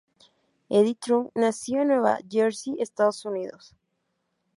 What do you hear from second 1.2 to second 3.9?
nació en Nueva Jersey, Estados Unidos.